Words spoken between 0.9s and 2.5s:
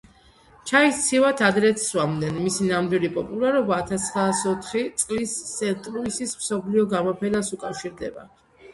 ცივად ადრეც სვამდნენ,